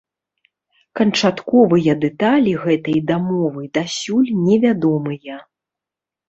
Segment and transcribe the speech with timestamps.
[0.99, 5.37] Канчатковыя дэталі гэтай дамовы дасюль не вядомыя.